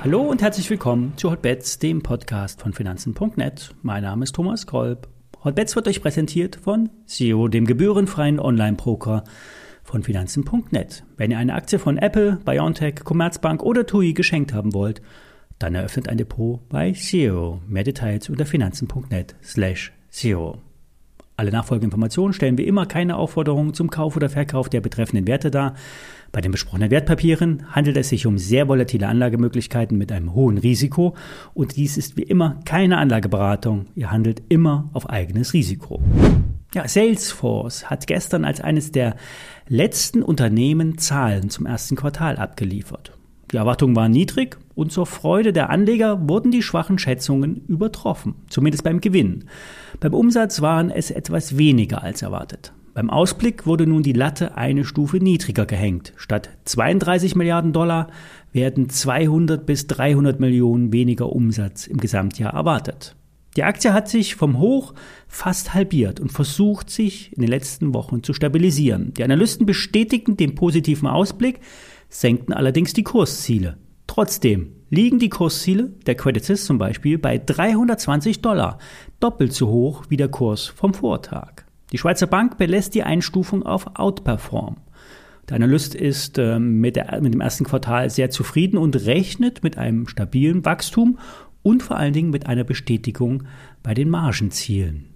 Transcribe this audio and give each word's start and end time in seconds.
Hallo 0.00 0.22
und 0.22 0.40
herzlich 0.40 0.70
willkommen 0.70 1.12
zu 1.16 1.30
Hotbets, 1.30 1.78
dem 1.78 2.02
Podcast 2.02 2.62
von 2.62 2.72
Finanzen.net. 2.72 3.74
Mein 3.82 4.04
Name 4.04 4.24
ist 4.24 4.34
Thomas 4.34 4.66
Kolb. 4.66 5.08
Hotbets 5.44 5.76
wird 5.76 5.86
euch 5.86 6.00
präsentiert 6.00 6.56
von 6.56 6.88
SEO, 7.04 7.48
dem 7.48 7.66
gebührenfreien 7.66 8.40
Online-Broker 8.40 9.24
von 9.84 10.02
Finanzen.net. 10.02 11.04
Wenn 11.16 11.30
ihr 11.30 11.38
eine 11.38 11.54
Aktie 11.54 11.78
von 11.78 11.98
Apple, 11.98 12.38
BioNTech, 12.44 13.04
Commerzbank 13.04 13.62
oder 13.62 13.86
TUI 13.86 14.14
geschenkt 14.14 14.54
haben 14.54 14.72
wollt, 14.72 15.02
dann 15.58 15.74
eröffnet 15.74 16.08
ein 16.08 16.16
Depot 16.16 16.66
bei 16.68 16.94
SEO. 16.94 17.60
Mehr 17.66 17.84
Details 17.84 18.30
unter 18.30 18.46
Finanzen.net 18.46 19.36
slash 19.42 19.92
SEO. 20.10 20.58
Alle 21.38 21.52
nachfolgenden 21.52 21.92
Informationen 21.92 22.32
stellen 22.32 22.58
wie 22.58 22.66
immer 22.66 22.84
keine 22.84 23.16
Aufforderung 23.16 23.72
zum 23.72 23.90
Kauf 23.90 24.16
oder 24.16 24.28
Verkauf 24.28 24.68
der 24.68 24.80
betreffenden 24.80 25.28
Werte 25.28 25.52
dar. 25.52 25.74
Bei 26.32 26.40
den 26.40 26.50
besprochenen 26.50 26.90
Wertpapieren 26.90 27.64
handelt 27.70 27.96
es 27.96 28.08
sich 28.08 28.26
um 28.26 28.38
sehr 28.38 28.66
volatile 28.66 29.06
Anlagemöglichkeiten 29.06 29.96
mit 29.96 30.10
einem 30.10 30.34
hohen 30.34 30.58
Risiko 30.58 31.14
und 31.54 31.76
dies 31.76 31.96
ist 31.96 32.16
wie 32.16 32.24
immer 32.24 32.58
keine 32.64 32.98
Anlageberatung. 32.98 33.86
Ihr 33.94 34.10
handelt 34.10 34.42
immer 34.48 34.90
auf 34.92 35.08
eigenes 35.08 35.52
Risiko. 35.52 36.02
Ja, 36.74 36.88
Salesforce 36.88 37.88
hat 37.88 38.08
gestern 38.08 38.44
als 38.44 38.60
eines 38.60 38.90
der 38.90 39.14
letzten 39.68 40.24
Unternehmen 40.24 40.98
Zahlen 40.98 41.50
zum 41.50 41.66
ersten 41.66 41.94
Quartal 41.94 42.36
abgeliefert. 42.36 43.17
Die 43.52 43.56
Erwartungen 43.56 43.96
waren 43.96 44.12
niedrig 44.12 44.58
und 44.74 44.92
zur 44.92 45.06
Freude 45.06 45.52
der 45.52 45.70
Anleger 45.70 46.28
wurden 46.28 46.50
die 46.50 46.62
schwachen 46.62 46.98
Schätzungen 46.98 47.64
übertroffen, 47.66 48.34
zumindest 48.48 48.84
beim 48.84 49.00
Gewinn. 49.00 49.44
Beim 50.00 50.14
Umsatz 50.14 50.60
waren 50.60 50.90
es 50.90 51.10
etwas 51.10 51.56
weniger 51.56 52.02
als 52.02 52.22
erwartet. 52.22 52.72
Beim 52.92 53.10
Ausblick 53.10 53.64
wurde 53.64 53.86
nun 53.86 54.02
die 54.02 54.12
Latte 54.12 54.56
eine 54.56 54.84
Stufe 54.84 55.18
niedriger 55.18 55.66
gehängt. 55.66 56.12
Statt 56.16 56.50
32 56.64 57.36
Milliarden 57.36 57.72
Dollar 57.72 58.08
werden 58.52 58.90
200 58.90 59.64
bis 59.64 59.86
300 59.86 60.40
Millionen 60.40 60.92
weniger 60.92 61.30
Umsatz 61.30 61.86
im 61.86 61.98
Gesamtjahr 61.98 62.54
erwartet. 62.54 63.14
Die 63.58 63.64
Aktie 63.64 63.92
hat 63.92 64.08
sich 64.08 64.36
vom 64.36 64.60
Hoch 64.60 64.94
fast 65.26 65.74
halbiert 65.74 66.20
und 66.20 66.30
versucht 66.30 66.90
sich 66.90 67.32
in 67.32 67.40
den 67.40 67.50
letzten 67.50 67.92
Wochen 67.92 68.22
zu 68.22 68.32
stabilisieren. 68.32 69.12
Die 69.14 69.24
Analysten 69.24 69.66
bestätigten 69.66 70.36
den 70.36 70.54
positiven 70.54 71.08
Ausblick, 71.08 71.58
senkten 72.08 72.52
allerdings 72.52 72.92
die 72.92 73.02
Kursziele. 73.02 73.76
Trotzdem 74.06 74.76
liegen 74.90 75.18
die 75.18 75.28
Kursziele 75.28 75.88
der 76.06 76.14
Credit 76.14 76.44
Suisse 76.44 76.66
zum 76.66 76.78
Beispiel 76.78 77.18
bei 77.18 77.36
320 77.36 78.42
Dollar, 78.42 78.78
doppelt 79.18 79.52
so 79.52 79.66
hoch 79.66 80.04
wie 80.08 80.16
der 80.16 80.28
Kurs 80.28 80.66
vom 80.66 80.94
Vortag. 80.94 81.64
Die 81.90 81.98
Schweizer 81.98 82.28
Bank 82.28 82.58
belässt 82.58 82.94
die 82.94 83.02
Einstufung 83.02 83.64
auf 83.64 83.96
Outperform. 83.96 84.76
Der 85.48 85.56
Analyst 85.56 85.94
ist 85.94 86.38
äh, 86.38 86.58
mit, 86.58 86.94
der, 86.94 87.20
mit 87.22 87.32
dem 87.32 87.40
ersten 87.40 87.64
Quartal 87.64 88.10
sehr 88.10 88.30
zufrieden 88.30 88.76
und 88.76 88.94
rechnet 89.06 89.62
mit 89.64 89.78
einem 89.78 90.06
stabilen 90.06 90.64
Wachstum 90.64 91.18
und 91.62 91.82
vor 91.82 91.96
allen 91.96 92.12
Dingen 92.12 92.30
mit 92.30 92.46
einer 92.46 92.64
Bestätigung 92.64 93.44
bei 93.82 93.94
den 93.94 94.10
Margenzielen. 94.10 95.06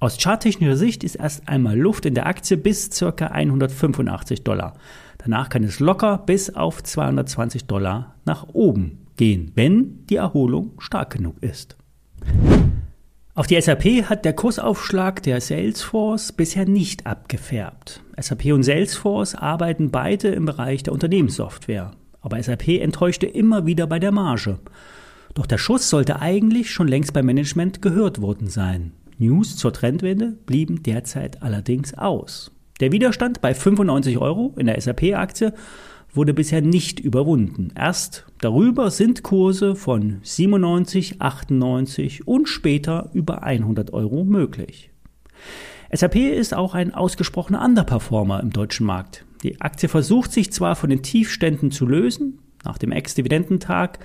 Aus 0.00 0.18
charttechnischer 0.18 0.76
Sicht 0.76 1.04
ist 1.04 1.14
erst 1.14 1.48
einmal 1.48 1.78
Luft 1.78 2.06
in 2.06 2.14
der 2.14 2.26
Aktie 2.26 2.56
bis 2.56 2.90
ca. 2.90 3.26
185 3.26 4.42
Dollar. 4.42 4.74
Danach 5.18 5.48
kann 5.48 5.62
es 5.62 5.78
locker 5.78 6.18
bis 6.18 6.54
auf 6.54 6.82
220 6.82 7.66
Dollar 7.66 8.16
nach 8.24 8.48
oben 8.52 9.06
gehen, 9.16 9.52
wenn 9.54 10.04
die 10.06 10.16
Erholung 10.16 10.72
stark 10.80 11.10
genug 11.10 11.36
ist. 11.40 11.76
Auf 13.34 13.46
die 13.46 13.58
SAP 13.60 14.10
hat 14.10 14.24
der 14.24 14.34
Kursaufschlag 14.34 15.22
der 15.22 15.40
Salesforce 15.40 16.32
bisher 16.32 16.66
nicht 16.66 17.06
abgefärbt. 17.06 18.02
SAP 18.20 18.46
und 18.46 18.62
Salesforce 18.62 19.36
arbeiten 19.36 19.90
beide 19.90 20.28
im 20.28 20.44
Bereich 20.44 20.82
der 20.82 20.92
Unternehmenssoftware. 20.92 21.92
Aber 22.20 22.42
SAP 22.42 22.68
enttäuschte 22.80 23.26
immer 23.26 23.64
wieder 23.66 23.86
bei 23.86 23.98
der 23.98 24.12
Marge. 24.12 24.58
Doch 25.34 25.46
der 25.46 25.58
Schuss 25.58 25.88
sollte 25.88 26.20
eigentlich 26.20 26.70
schon 26.70 26.88
längst 26.88 27.12
beim 27.12 27.26
Management 27.26 27.80
gehört 27.80 28.20
worden 28.20 28.48
sein. 28.48 28.92
News 29.18 29.56
zur 29.56 29.72
Trendwende 29.72 30.36
blieben 30.46 30.82
derzeit 30.82 31.42
allerdings 31.42 31.94
aus. 31.94 32.50
Der 32.80 32.92
Widerstand 32.92 33.40
bei 33.40 33.54
95 33.54 34.18
Euro 34.18 34.54
in 34.58 34.66
der 34.66 34.80
SAP-Aktie 34.80 35.54
wurde 36.12 36.34
bisher 36.34 36.60
nicht 36.60 37.00
überwunden. 37.00 37.72
Erst 37.74 38.26
darüber 38.40 38.90
sind 38.90 39.22
Kurse 39.22 39.74
von 39.76 40.18
97, 40.22 41.22
98 41.22 42.26
und 42.26 42.48
später 42.48 43.10
über 43.14 43.42
100 43.42 43.92
Euro 43.92 44.24
möglich. 44.24 44.90
SAP 45.90 46.16
ist 46.16 46.54
auch 46.54 46.74
ein 46.74 46.92
ausgesprochener 46.92 47.64
Underperformer 47.64 48.40
im 48.40 48.50
deutschen 48.50 48.86
Markt. 48.86 49.24
Die 49.42 49.60
Aktie 49.60 49.88
versucht 49.88 50.32
sich 50.32 50.52
zwar 50.52 50.76
von 50.76 50.90
den 50.90 51.02
Tiefständen 51.02 51.70
zu 51.70 51.86
lösen, 51.86 52.38
nach 52.64 52.78
dem 52.78 52.92
Ex-Dividendentag 52.92 53.98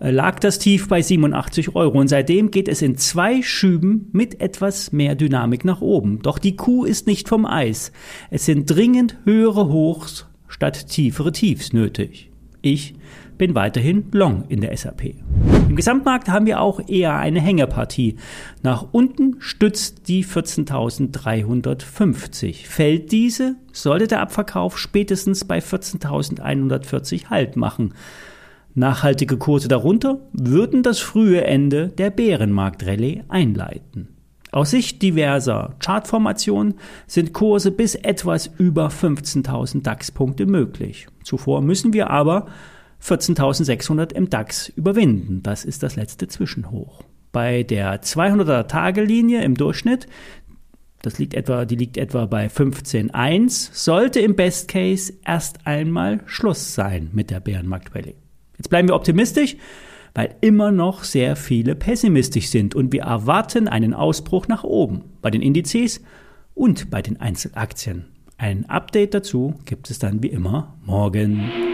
äh, 0.00 0.10
lag 0.10 0.38
das 0.38 0.58
Tief 0.58 0.88
bei 0.88 1.02
87 1.02 1.74
Euro 1.74 1.98
und 1.98 2.08
seitdem 2.08 2.50
geht 2.50 2.68
es 2.68 2.82
in 2.82 2.96
zwei 2.96 3.42
Schüben 3.42 4.08
mit 4.12 4.40
etwas 4.40 4.92
mehr 4.92 5.14
Dynamik 5.14 5.64
nach 5.64 5.80
oben. 5.80 6.20
Doch 6.22 6.38
die 6.38 6.56
Kuh 6.56 6.84
ist 6.84 7.06
nicht 7.06 7.28
vom 7.28 7.46
Eis. 7.46 7.92
Es 8.30 8.44
sind 8.44 8.66
dringend 8.66 9.18
höhere 9.24 9.68
Hochs 9.68 10.26
statt 10.48 10.88
tiefere 10.88 11.32
Tiefs 11.32 11.72
nötig. 11.72 12.30
Ich 12.62 12.94
bin 13.36 13.54
weiterhin 13.54 14.06
long 14.12 14.44
in 14.48 14.60
der 14.60 14.76
SAP. 14.76 15.14
Im 15.74 15.76
Gesamtmarkt 15.76 16.28
haben 16.28 16.46
wir 16.46 16.60
auch 16.60 16.78
eher 16.86 17.16
eine 17.16 17.40
Hängepartie. 17.40 18.14
Nach 18.62 18.86
unten 18.92 19.40
stützt 19.40 20.06
die 20.06 20.24
14.350. 20.24 22.68
Fällt 22.68 23.10
diese, 23.10 23.56
sollte 23.72 24.06
der 24.06 24.20
Abverkauf 24.20 24.78
spätestens 24.78 25.44
bei 25.44 25.58
14.140 25.58 27.28
Halt 27.28 27.56
machen. 27.56 27.92
Nachhaltige 28.74 29.36
Kurse 29.36 29.66
darunter 29.66 30.20
würden 30.32 30.84
das 30.84 31.00
frühe 31.00 31.42
Ende 31.42 31.88
der 31.88 32.10
Bärenmarktrallye 32.10 33.24
einleiten. 33.28 34.10
Aus 34.52 34.70
Sicht 34.70 35.02
diverser 35.02 35.74
Chartformationen 35.80 36.74
sind 37.08 37.32
Kurse 37.32 37.72
bis 37.72 37.96
etwas 37.96 38.48
über 38.58 38.90
15.000 38.90 39.82
DAX-Punkte 39.82 40.46
möglich. 40.46 41.08
Zuvor 41.24 41.62
müssen 41.62 41.92
wir 41.92 42.10
aber 42.10 42.46
14.600 43.04 44.12
im 44.12 44.30
DAX 44.30 44.68
überwinden. 44.70 45.42
Das 45.42 45.64
ist 45.64 45.82
das 45.82 45.96
letzte 45.96 46.26
Zwischenhoch. 46.26 47.02
Bei 47.32 47.62
der 47.62 48.00
200er 48.02 48.66
Tagelinie 48.66 49.42
im 49.42 49.56
Durchschnitt, 49.56 50.06
das 51.02 51.18
liegt 51.18 51.34
etwa, 51.34 51.66
die 51.66 51.76
liegt 51.76 51.98
etwa 51.98 52.24
bei 52.24 52.46
15,1, 52.46 53.70
sollte 53.72 54.20
im 54.20 54.36
Best 54.36 54.68
Case 54.68 55.12
erst 55.26 55.66
einmal 55.66 56.20
Schluss 56.24 56.74
sein 56.74 57.10
mit 57.12 57.30
der 57.30 57.40
Bärenmarkt-Rallye. 57.40 58.14
Jetzt 58.56 58.70
bleiben 58.70 58.88
wir 58.88 58.94
optimistisch, 58.94 59.56
weil 60.14 60.36
immer 60.40 60.72
noch 60.72 61.04
sehr 61.04 61.36
viele 61.36 61.74
pessimistisch 61.74 62.48
sind 62.48 62.74
und 62.74 62.92
wir 62.92 63.02
erwarten 63.02 63.68
einen 63.68 63.92
Ausbruch 63.92 64.48
nach 64.48 64.64
oben 64.64 65.04
bei 65.20 65.30
den 65.30 65.42
Indizes 65.42 66.00
und 66.54 66.88
bei 66.88 67.02
den 67.02 67.20
Einzelaktien. 67.20 68.06
Ein 68.38 68.68
Update 68.70 69.12
dazu 69.12 69.54
gibt 69.66 69.90
es 69.90 69.98
dann 69.98 70.22
wie 70.22 70.28
immer 70.28 70.78
morgen. 70.84 71.73